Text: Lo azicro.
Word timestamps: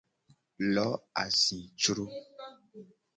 Lo 0.77 0.87
azicro. 1.23 2.05